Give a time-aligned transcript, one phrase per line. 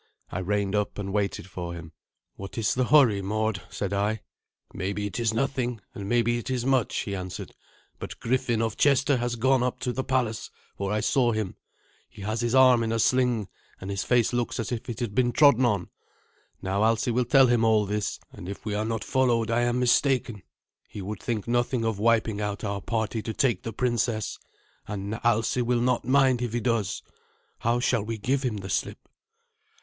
[0.31, 1.91] I reined up and waited for him.
[2.35, 4.21] "What is the hurry, Mord?" said I.
[4.73, 7.53] "Maybe it is nothing, and maybe it is much," he answered;
[7.99, 11.55] "but Griffin of Chester has gone up to the palace, for I saw him.
[12.09, 13.47] He has his arm in a sling,
[13.79, 15.91] and his face looks as if it had been trodden on.
[16.63, 19.79] Now Alsi will tell him all this, and if we are not followed I am
[19.79, 20.41] mistaken.
[20.89, 24.39] He would think nothing of wiping out our party to take the princess,
[24.87, 27.03] and Alsi will not mind if he does.
[27.59, 28.97] How shall we give him the slip?"